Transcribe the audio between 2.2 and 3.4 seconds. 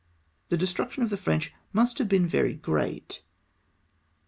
very great.